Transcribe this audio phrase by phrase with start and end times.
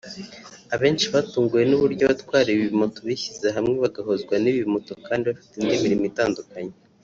[0.75, 6.05] Abenshi batunguwe n’uburyo abatwara ibi bimoto bishyize hamwe bagahuzwa n’ibi bimoto kandi bafite indi mirimo
[6.11, 6.73] itandukanye